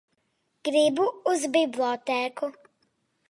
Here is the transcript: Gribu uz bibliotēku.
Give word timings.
Gribu 0.69 1.05
uz 1.33 1.45
bibliotēku. 1.57 2.51